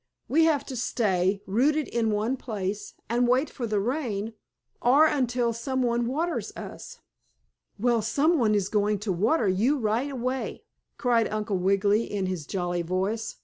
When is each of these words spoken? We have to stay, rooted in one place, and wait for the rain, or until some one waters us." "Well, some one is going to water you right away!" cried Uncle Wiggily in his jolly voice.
We 0.27 0.45
have 0.45 0.65
to 0.65 0.75
stay, 0.75 1.43
rooted 1.45 1.87
in 1.87 2.09
one 2.09 2.35
place, 2.35 2.95
and 3.07 3.27
wait 3.27 3.51
for 3.51 3.67
the 3.67 3.79
rain, 3.79 4.33
or 4.81 5.05
until 5.05 5.53
some 5.53 5.83
one 5.83 6.07
waters 6.07 6.51
us." 6.55 7.01
"Well, 7.77 8.01
some 8.01 8.39
one 8.39 8.55
is 8.55 8.67
going 8.67 8.97
to 9.01 9.11
water 9.11 9.47
you 9.47 9.77
right 9.77 10.09
away!" 10.09 10.63
cried 10.97 11.27
Uncle 11.29 11.59
Wiggily 11.59 12.11
in 12.11 12.25
his 12.25 12.47
jolly 12.47 12.81
voice. 12.81 13.35